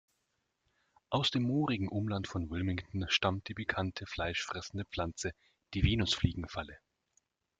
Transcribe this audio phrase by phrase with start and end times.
[1.11, 5.31] Aus dem moorigen Umland von Wilmington stammt die bekannte fleischfressende Pflanze,
[5.75, 6.79] die Venusfliegenfalle.